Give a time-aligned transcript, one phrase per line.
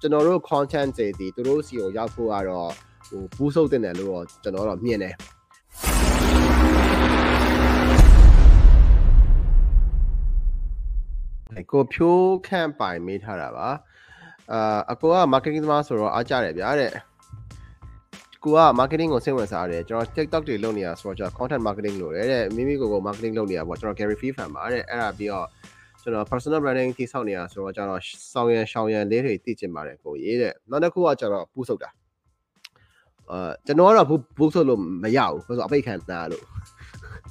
[0.00, 2.70] ကျွန်တော်တို့ content တွေဒီသူတို့စီကိုရောက်ဖို့ကတော့
[3.08, 5.14] ဟိုဘူးဆုပ်တင်တယ်လို့တော့ကျွန်တော်တော့မြင်တယ်
[11.72, 13.68] ကိုဖြိုးခန့်ပိုင်မေးထားတာပါ
[14.52, 16.92] အာအကိုက marketing သမားဆိုတော့အားကြတယ်ဗျာတဲ့
[18.44, 25.46] ကိုက marketing ကိုစိတ်ဝင်စားတယ်ကျွန်တော် TikTok တွေလုပ်နေတာဆိုတော့ကျွန်တော် content marketing လုပ်တယ်တဲ့မိမိကိုယ်ကို marketing လုပ်နေတာပေါ့ကျွန်တော် Gary Vee fan ပါတဲ့အဲ့ဒါပြီးတော့
[26.08, 28.02] ကျွန်တော် personal branding တိဆောက်နေတာဆိုတော့ကျွန်တော်
[28.32, 31.90] စောင်းရန်ရှောင်းရန်လေးတွေသိချင်ပါတယ်ကိုရေးတဲ့နောက်တစ်ခုကကျွန်တော်ပူးဆုပ်တာ
[33.30, 36.44] အာကျွန်တော်ကတော့ဘူးဘူးဆုပ်လို့မရဘူးဆိုတော့အပိတ်ခံတာလို့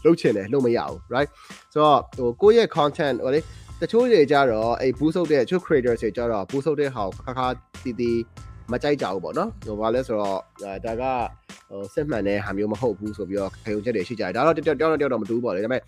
[0.05, 1.30] လုပ်ချင်တယ်လို့မရဘူး right
[1.73, 3.40] ဆိုတော့ဟိုကိုယ့်ရဲ့ content ဟိုလေ
[3.81, 7.48] တချို့တွေကြတော့အဲ့ဘူးဆုပ်တဲ့တချို့ creators တွေကြတော့ဘူးဆုပ်တဲ့ဟာကိုခါခါ
[7.84, 8.20] တီးတီး
[8.72, 10.39] မကြိုက်ကြဘူးပေါ့နော်ဟိုဘာလဲဆိုတော့
[10.86, 11.03] ဒါက
[11.70, 15.81] ဟိုစစ်မှန်တဲ့ဟာမျိုးမဟုတ်ဘူးဆိုပြီးတော့ခေုံချက်တွေရှိကြတယ်ဒါတော့တယောက်တယောက်တယောက်တော့မတူဘူးပေါ့လေဒါပေမဲ့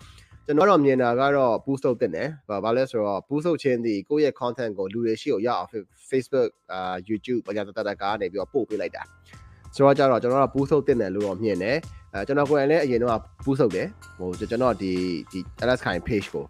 [0.46, 2.28] ကျွန်တော်တော့မြင်တာကတော့ boost လုပ်တင်တယ်။
[2.64, 5.68] ဘာလဲဆိုတော့ boost လုပ်ခြင်းဒီကိုယ့်ရဲ့ content ကိုလူတွေရှိကိုရအောင်
[6.10, 9.02] Facebook အာ YouTube ဘာသာတတကားနေပြီးတော့ပို့ပေးလိုက်တာ။
[9.74, 11.76] ဆိုတော့ကြတော့ကျွန်တော်က boost လုပ်တင်တယ်လို့တော့မြင်တယ်။
[12.12, 13.86] အဲကျွန်တော်ကိုယ်တိုင်လည်းအရင်တော့ boost လုပ်တယ်။
[14.18, 14.92] ဟိုကျွန်တော်ဒီ
[15.30, 16.44] ဒီ LS Kind page ကို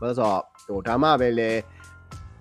[0.00, 1.50] ဘာလို့ဆိုတော့ဟိုဒါမှပဲလေ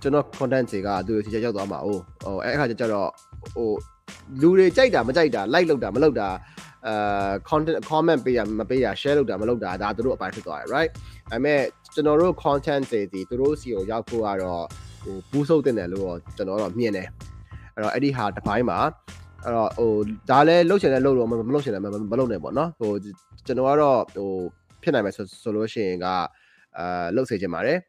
[0.02, 3.10] ကျွန်တော် content တွေကသူတို့စီချက်ရောက်သွားမှာ။ဟိုဟိုအဲ့အခါကျတော့
[3.56, 3.70] ဟို
[4.42, 6.28] လူတွေကြိုက်တာမကြိုက်တာ like လုပ်တာမလုပ်တာ
[6.88, 10.92] အာ content comment ပေးရမပေးရ share လုပ်တာမလုပ်တာဒါတို့အပိုင်းဖြစ်သွားတယ် right
[11.32, 11.60] ဒါပေမဲ့
[11.94, 14.66] ကျွန်တော်တို့ content တွေဒီသူတို့စီကိုရောက်ဖို့ကတော့
[15.04, 17.08] ဟိုဘူးဆုပ်တင်တယ်လို့တော့ကျွန်တော်တော့မြင်တယ်
[17.74, 18.80] အဲ့တော့အဲ့ဒီဟာတစ်ပိုင်းမှာ
[19.44, 19.92] အဲ့တော့ဟို
[20.30, 21.86] ဒါလည်းလှုပ်ချင်တယ်လှုပ်လို့မလှုပ်ချင်တယ်မ
[22.20, 22.92] လှုပ်နဲ့ပေါ့နော်ဟို
[23.46, 24.30] ကျွန်တော်ကတော့ဟို
[24.84, 26.08] ဖြစ်နိုင်မယ်ဆိုဆိုလို့ရှိရင်က
[26.78, 27.80] အာလှုပ်စေချင်ပါတယ်